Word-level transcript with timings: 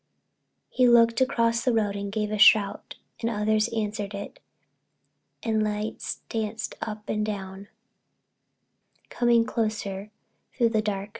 He 0.71 0.89
looked 0.89 1.21
across 1.21 1.63
the 1.63 1.71
road 1.73 1.95
and 1.95 2.11
gave 2.11 2.31
a 2.31 2.39
shout 2.39 2.95
and 3.21 3.29
others 3.29 3.67
answered 3.71 4.15
it, 4.15 4.39
and 5.43 5.61
lights 5.63 6.21
danced 6.27 6.73
up 6.81 7.07
and 7.07 7.23
down, 7.23 7.67
coming 9.11 9.45
closer 9.45 10.09
through 10.57 10.69
the 10.69 10.81
dark. 10.81 11.09